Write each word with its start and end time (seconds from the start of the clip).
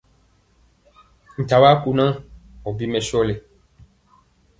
Nta 1.43 1.55
wa 1.63 1.71
kunaa 1.81 2.15
ɔ 2.67 2.69
bi 2.77 2.85
mɛsɔli! 2.91 3.35